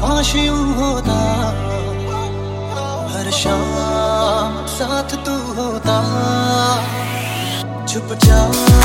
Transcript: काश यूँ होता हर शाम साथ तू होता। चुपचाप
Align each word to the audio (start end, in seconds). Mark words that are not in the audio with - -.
काश 0.00 0.34
यूँ 0.36 0.74
होता 0.76 1.18
हर 3.12 3.30
शाम 3.38 4.54
साथ 4.74 5.10
तू 5.26 5.34
होता। 5.56 5.96
चुपचाप 7.92 8.79